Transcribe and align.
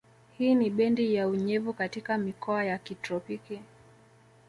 Hii 0.37 0.55
ni 0.55 0.69
bendi 0.69 1.13
ya 1.15 1.27
unyevu 1.27 1.73
katika 1.73 2.17
mikoa 2.17 2.63
ya 2.65 2.77
kitropiki 2.77 3.61